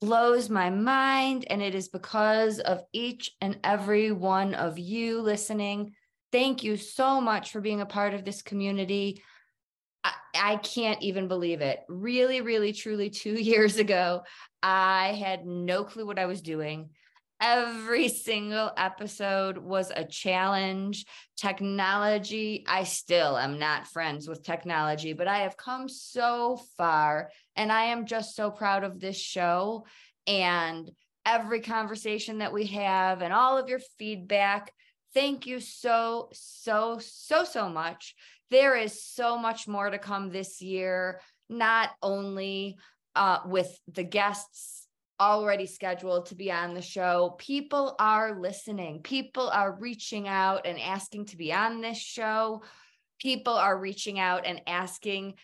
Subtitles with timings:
[0.00, 1.46] blows my mind.
[1.48, 5.94] And it is because of each and every one of you listening.
[6.30, 9.22] Thank you so much for being a part of this community.
[10.04, 11.80] I, I can't even believe it.
[11.88, 14.22] Really, really, truly, two years ago,
[14.62, 16.90] I had no clue what I was doing.
[17.40, 21.06] Every single episode was a challenge.
[21.36, 27.70] Technology, I still am not friends with technology, but I have come so far and
[27.70, 29.86] I am just so proud of this show
[30.26, 30.90] and
[31.24, 34.72] every conversation that we have and all of your feedback.
[35.14, 38.16] Thank you so, so, so, so much.
[38.50, 42.78] There is so much more to come this year, not only
[43.14, 44.87] uh, with the guests
[45.20, 47.34] already scheduled to be on the show.
[47.38, 52.62] People are listening, people are reaching out and asking to be on this show.
[53.20, 55.34] People are reaching out and asking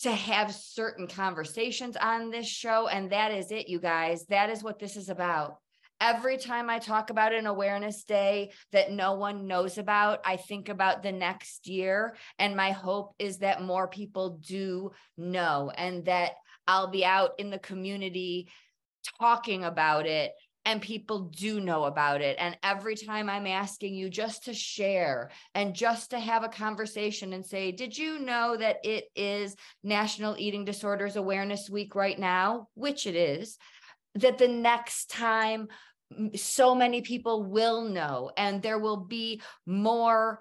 [0.00, 2.88] to have certain conversations on this show.
[2.88, 4.26] And that is it, you guys.
[4.26, 5.58] That is what this is about.
[6.00, 10.68] Every time I talk about an awareness day that no one knows about, I think
[10.68, 12.16] about the next year.
[12.40, 16.32] And my hope is that more people do know and that
[16.66, 18.48] I'll be out in the community
[19.20, 20.32] talking about it
[20.64, 22.36] and people do know about it.
[22.38, 27.32] And every time I'm asking you just to share and just to have a conversation
[27.32, 32.68] and say, Did you know that it is National Eating Disorders Awareness Week right now?
[32.74, 33.58] Which it is.
[34.16, 35.68] That the next time
[36.36, 40.40] so many people will know, and there will be more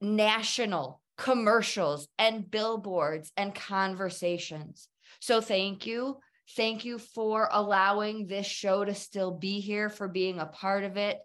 [0.00, 4.88] national commercials and billboards and conversations.
[5.20, 6.18] So, thank you
[6.56, 10.96] Thank you for allowing this show to still be here, for being a part of
[10.96, 11.18] it.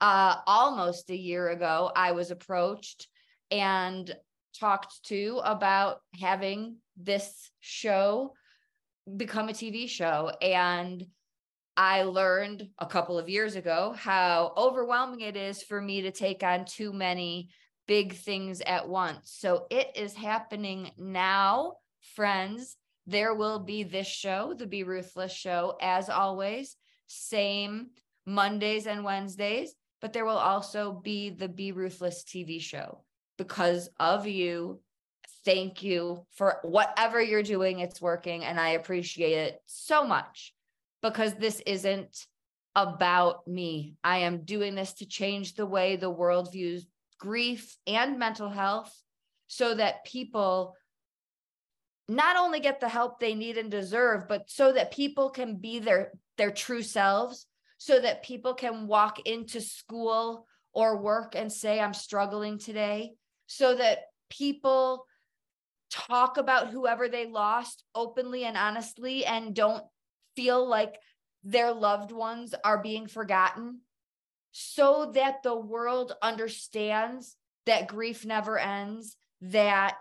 [0.00, 3.06] Uh, almost a year ago, I was approached
[3.50, 4.10] and
[4.58, 8.34] talked to about having this show
[9.16, 10.30] become a TV show.
[10.40, 11.04] And
[11.76, 16.42] I learned a couple of years ago how overwhelming it is for me to take
[16.42, 17.50] on too many
[17.86, 19.34] big things at once.
[19.38, 21.74] So it is happening now,
[22.14, 22.76] friends
[23.10, 26.76] there will be this show, the Be Ruthless show, as always,
[27.06, 27.88] same
[28.24, 33.04] Mondays and Wednesdays, but there will also be the Be Ruthless TV show
[33.36, 34.80] because of you.
[35.44, 37.80] Thank you for whatever you're doing.
[37.80, 40.54] It's working, and I appreciate it so much
[41.02, 42.26] because this isn't
[42.76, 43.96] about me.
[44.04, 46.86] I am doing this to change the way the world views
[47.18, 48.94] grief and mental health
[49.48, 50.76] so that people
[52.10, 55.78] not only get the help they need and deserve, but so that people can be
[55.78, 57.46] their their true selves,
[57.78, 63.12] so that people can walk into school or work and say, I'm struggling today,
[63.46, 65.06] so that people
[65.90, 69.84] talk about whoever they lost openly and honestly and don't
[70.36, 70.96] feel like
[71.44, 73.80] their loved ones are being forgotten,
[74.50, 79.96] so that the world understands that grief never ends, that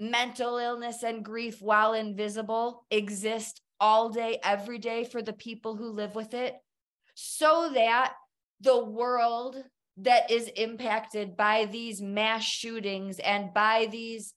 [0.00, 5.90] mental illness and grief, while invisible, exist all day, every day for the people who
[5.90, 6.54] live with it,
[7.14, 8.14] so that
[8.60, 9.56] the world
[9.98, 14.34] that is impacted by these mass shootings and by these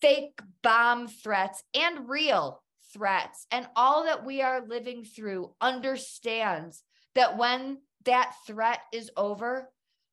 [0.00, 2.62] fake bomb threats and real
[2.92, 6.82] threats and all that we are living through understands
[7.14, 9.68] that when that threat is over,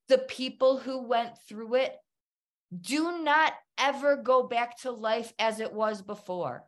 [0.10, 1.96] the people who went through it
[2.82, 6.64] do not ever go back to life as it was before.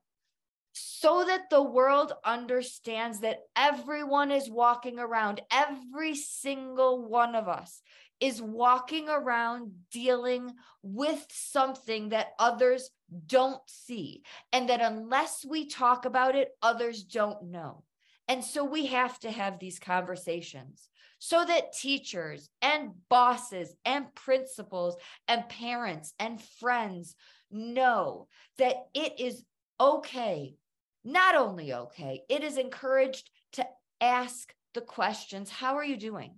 [0.73, 7.81] So that the world understands that everyone is walking around, every single one of us
[8.19, 12.89] is walking around dealing with something that others
[13.25, 14.23] don't see.
[14.51, 17.83] And that unless we talk about it, others don't know.
[18.27, 20.89] And so we have to have these conversations
[21.19, 24.95] so that teachers and bosses and principals
[25.27, 27.15] and parents and friends
[27.51, 28.27] know
[28.57, 29.43] that it is
[29.79, 30.55] okay,
[31.03, 33.65] not only okay, it is encouraged to
[34.01, 36.35] ask the questions How are you doing?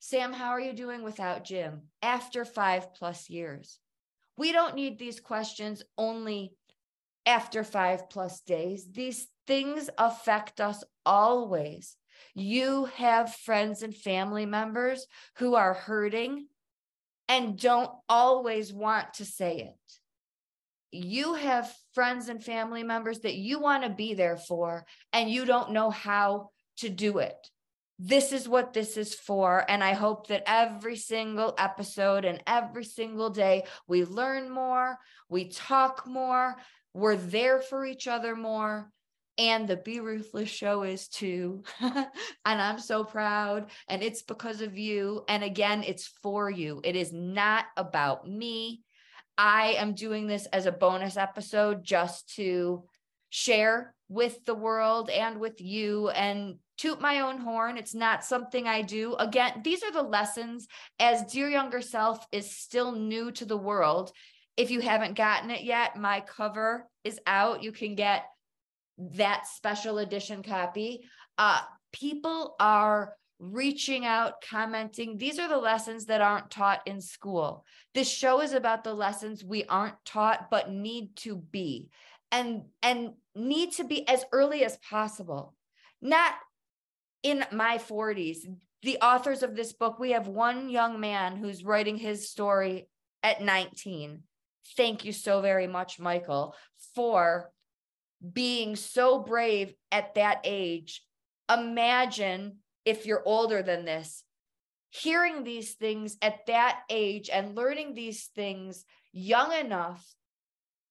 [0.00, 3.78] Sam, how are you doing without Jim after five plus years?
[4.36, 6.54] We don't need these questions only
[7.26, 8.88] after five plus days.
[8.90, 11.96] These things affect us always.
[12.34, 15.06] You have friends and family members
[15.36, 16.46] who are hurting
[17.28, 19.92] and don't always want to say it.
[20.92, 25.44] You have friends and family members that you want to be there for, and you
[25.44, 27.36] don't know how to do it.
[28.00, 29.64] This is what this is for.
[29.68, 34.96] And I hope that every single episode and every single day we learn more,
[35.28, 36.56] we talk more,
[36.94, 38.90] we're there for each other more,
[39.40, 41.64] and the Be Ruthless show is two.
[41.80, 42.06] and
[42.44, 43.70] I'm so proud.
[43.88, 45.24] And it's because of you.
[45.28, 46.82] And again, it's for you.
[46.84, 48.82] It is not about me.
[49.38, 52.84] I am doing this as a bonus episode just to
[53.30, 57.78] share with the world and with you and toot my own horn.
[57.78, 59.14] It's not something I do.
[59.14, 64.12] Again, these are the lessons as Dear Younger Self is still new to the world.
[64.58, 67.62] If you haven't gotten it yet, my cover is out.
[67.62, 68.26] You can get
[69.14, 71.02] that special edition copy.
[71.38, 71.60] Uh,
[71.92, 75.16] people are reaching out, commenting.
[75.16, 77.64] These are the lessons that aren't taught in school.
[77.94, 81.88] This show is about the lessons we aren't taught but need to be
[82.30, 85.54] and and need to be as early as possible.
[86.02, 86.34] Not
[87.22, 88.38] in my 40s.
[88.82, 92.88] The authors of this book, we have one young man who's writing his story
[93.22, 94.22] at 19.
[94.76, 96.54] Thank you so very much, Michael,
[96.94, 97.50] for
[98.32, 101.02] being so brave at that age.
[101.52, 104.22] Imagine if you're older than this,
[104.90, 110.06] hearing these things at that age and learning these things young enough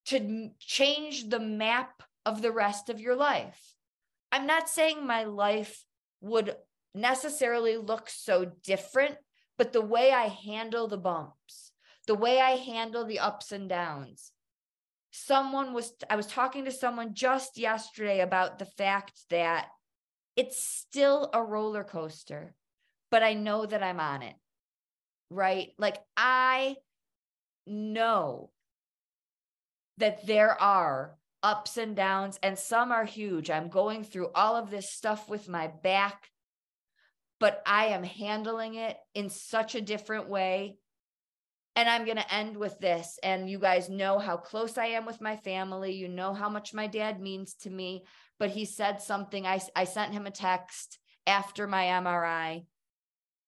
[0.06, 3.74] to change the map of the rest of your life.
[4.32, 5.84] I'm not saying my life
[6.20, 6.56] would
[6.94, 9.16] necessarily look so different,
[9.56, 11.72] but the way I handle the bumps,
[12.06, 14.32] the way I handle the ups and downs,
[15.10, 19.66] someone was i was talking to someone just yesterday about the fact that
[20.36, 22.54] it's still a roller coaster
[23.10, 24.34] but i know that i'm on it
[25.30, 25.68] right?
[25.78, 26.76] Like i
[27.66, 28.50] know
[29.98, 33.50] that there are ups and downs and some are huge.
[33.50, 36.28] I'm going through all of this stuff with my back
[37.38, 40.76] but i am handling it in such a different way
[41.80, 43.18] and I'm going to end with this.
[43.22, 45.94] And you guys know how close I am with my family.
[45.94, 48.04] You know how much my dad means to me.
[48.38, 49.46] But he said something.
[49.46, 52.66] I, I sent him a text after my MRI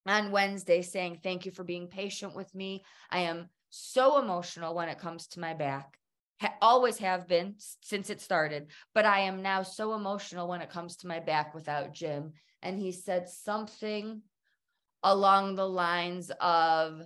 [0.06, 2.84] on Wednesday saying, Thank you for being patient with me.
[3.11, 5.99] I am so emotional when it comes to my back.
[6.40, 10.70] Ha- always have been since it started, but I am now so emotional when it
[10.70, 12.32] comes to my back without Jim.
[12.62, 14.23] And he said something
[15.02, 17.02] along the lines of,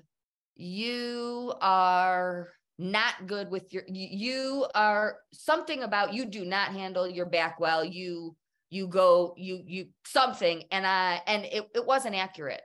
[0.57, 2.49] you are
[2.79, 7.85] not good with your you are something about you do not handle your back well.
[7.85, 8.37] You
[8.71, 10.65] you go you you something.
[10.71, 12.63] And i and it, it wasn't accurate.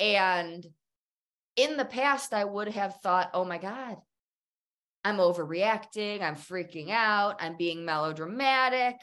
[0.00, 0.66] And
[1.56, 3.96] in the past i would have thought oh my god
[5.04, 6.22] i'm overreacting.
[6.22, 7.36] I'm freaking out.
[7.40, 8.96] I'm being melodramatic.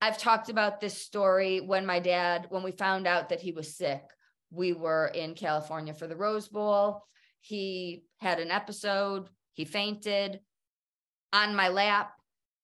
[0.00, 3.76] I've talked about this story when my dad when we found out that he was
[3.76, 4.02] sick
[4.52, 7.02] we were in California for the Rose Bowl.
[7.40, 10.40] He had an episode, he fainted
[11.32, 12.12] on my lap.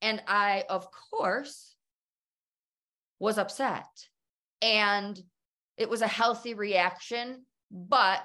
[0.01, 1.75] And I, of course,
[3.19, 3.87] was upset.
[4.63, 5.21] And
[5.77, 8.21] it was a healthy reaction, but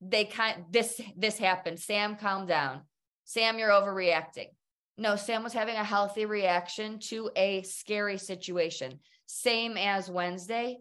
[0.00, 1.80] they kind this this happened.
[1.80, 2.82] Sam, calm down.
[3.24, 4.48] Sam, you're overreacting.
[4.96, 10.78] No, Sam was having a healthy reaction to a scary situation, same as Wednesday.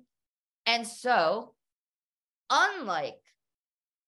[0.65, 1.53] And so
[2.49, 3.19] unlike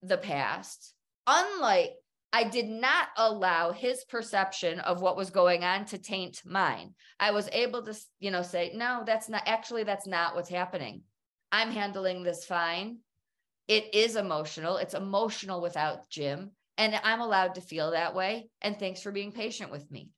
[0.01, 0.93] the past,
[1.27, 1.93] unlike
[2.31, 6.93] I did not allow his perception of what was going on to taint mine.
[7.19, 11.01] I was able to, you know, say, no, that's not actually, that's not what's happening.
[11.51, 13.00] I'm handling this fine.
[13.67, 14.77] It is emotional.
[14.77, 16.51] It's emotional without Jim.
[16.77, 18.50] And I'm allowed to feel that way.
[18.62, 20.12] And thanks for being patient with me.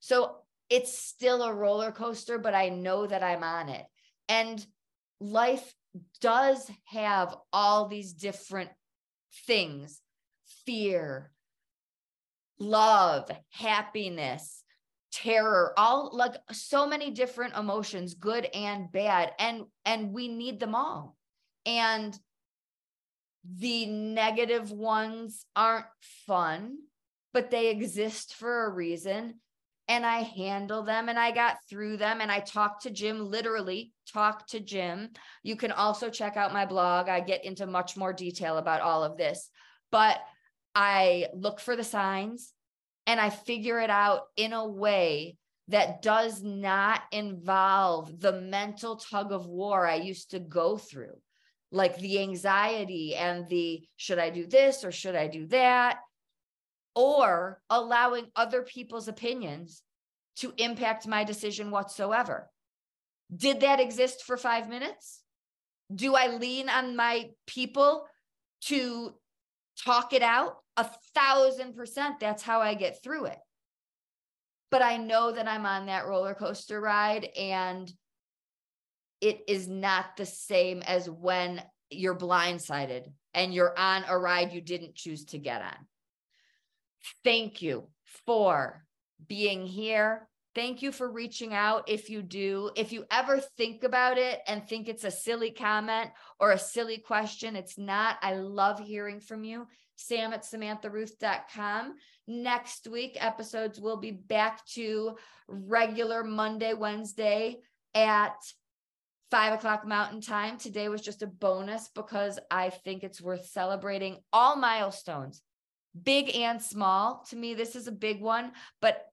[0.00, 0.36] So
[0.68, 3.84] it's still a roller coaster, but I know that I'm on it.
[4.28, 4.64] And
[5.20, 5.74] life
[6.20, 8.70] does have all these different
[9.46, 10.00] things
[10.64, 11.32] fear,
[12.58, 14.62] love, happiness,
[15.12, 19.32] terror, all like so many different emotions, good and bad.
[19.38, 21.16] And and we need them all.
[21.66, 22.18] And
[23.44, 25.86] the negative ones aren't
[26.26, 26.78] fun,
[27.32, 29.40] but they exist for a reason
[29.88, 33.91] and I handle them and I got through them and I talked to Jim, literally
[34.12, 35.10] talk to Jim.
[35.42, 37.08] You can also check out my blog.
[37.08, 39.48] I get into much more detail about all of this,
[39.90, 40.18] but
[40.74, 42.52] I look for the signs
[43.06, 45.36] and I figure it out in a way
[45.68, 51.16] that does not involve the mental tug of war I used to go through,
[51.70, 56.00] like the anxiety and the should I do this or should I do that?
[56.94, 59.82] Or allowing other people's opinions
[60.36, 62.50] to impact my decision whatsoever.
[63.34, 65.22] Did that exist for five minutes?
[65.94, 68.06] Do I lean on my people
[68.62, 69.14] to
[69.84, 70.56] talk it out?
[70.76, 72.20] A thousand percent.
[72.20, 73.38] That's how I get through it
[74.72, 77.92] but I know that I'm on that roller coaster ride and
[79.20, 84.62] it is not the same as when you're blindsided and you're on a ride you
[84.62, 85.76] didn't choose to get on.
[87.22, 87.88] Thank you
[88.24, 88.82] for
[89.28, 90.26] being here.
[90.54, 92.70] Thank you for reaching out if you do.
[92.76, 96.98] If you ever think about it and think it's a silly comment or a silly
[96.98, 98.18] question, it's not.
[98.20, 99.66] I love hearing from you
[99.96, 101.94] sam at samantharuth.com.
[102.26, 105.16] Next week, episodes will be back to
[105.48, 107.58] regular Monday, Wednesday
[107.94, 108.34] at
[109.30, 110.58] five o'clock mountain time.
[110.58, 115.42] Today was just a bonus because I think it's worth celebrating all milestones,
[116.00, 117.24] big and small.
[117.30, 119.04] To me, this is a big one, but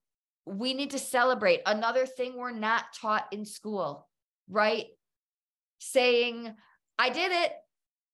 [0.49, 4.07] we need to celebrate another thing we're not taught in school,
[4.49, 4.87] right?
[5.79, 6.53] Saying,
[6.97, 7.51] I did it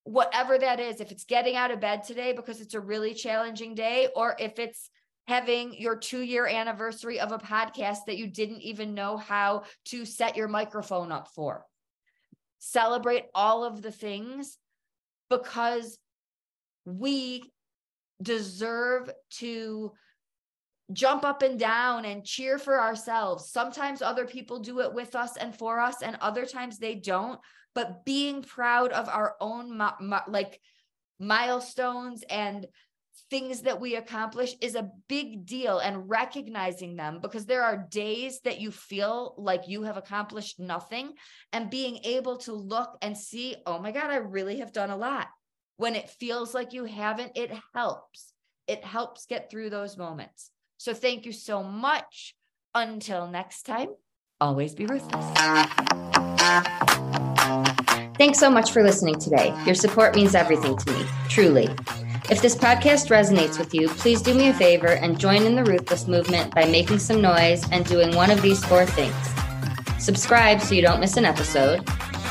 [0.04, 3.74] whatever that is, if it's getting out of bed today because it's a really challenging
[3.74, 4.90] day, or if it's
[5.28, 10.06] having your two year anniversary of a podcast that you didn't even know how to
[10.06, 11.66] set your microphone up for.
[12.60, 14.58] Celebrate all of the things
[15.30, 15.98] because
[16.86, 17.52] we
[18.22, 19.92] deserve to
[20.94, 23.50] jump up and down and cheer for ourselves.
[23.52, 27.40] Sometimes other people do it with us and for us, and other times they don't.
[27.74, 29.78] But being proud of our own
[30.28, 30.60] like
[31.20, 32.68] milestones and
[33.30, 38.42] things that we accomplish is a big deal and recognizing them because there are days
[38.42, 41.14] that you feel like you have accomplished nothing
[41.52, 44.98] and being able to look and see oh my god I really have done a
[44.98, 45.28] lot.
[45.78, 48.34] When it feels like you haven't it helps.
[48.68, 52.36] It helps get through those moments so thank you so much
[52.74, 53.90] until next time
[54.40, 55.26] always be ruthless
[58.18, 59.54] Thanks so much for listening today.
[59.66, 61.68] Your support means everything to me, truly.
[62.30, 65.66] If this podcast resonates with you, please do me a favor and join in the
[65.66, 69.16] Ruthless movement by making some noise and doing one of these four things.
[70.00, 71.86] Subscribe so you don't miss an episode.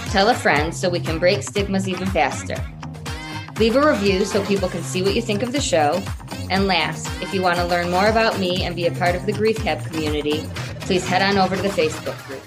[0.07, 2.57] Tell a friend so we can break stigmas even faster.
[3.59, 6.03] Leave a review so people can see what you think of the show.
[6.51, 9.27] And last, if you want to learn more about me and be a part of
[9.27, 10.45] the Grief Cab community,
[10.81, 12.45] please head on over to the Facebook group.